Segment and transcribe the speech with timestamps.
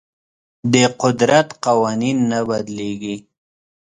[0.73, 3.15] د قدرت قوانین نه بدلیږي.